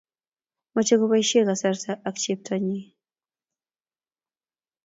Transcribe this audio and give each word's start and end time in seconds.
mochei 0.73 0.97
koboisie 1.01 1.41
kasarta 1.49 1.91
ak 2.07 2.15
cheptonyin 2.23 2.85